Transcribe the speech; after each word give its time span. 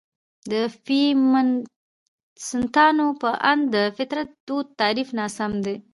د 0.51 0.53
فيمنستانو 0.85 3.07
په 3.21 3.29
اند: 3.51 3.63
''...د 3.73 3.75
فطرت 3.97 4.29
دود 4.47 4.65
تعريف 4.79 5.09
ناسم 5.19 5.51
دى. 5.65 5.75